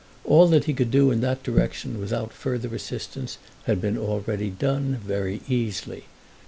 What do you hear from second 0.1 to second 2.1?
All that he could do in that direction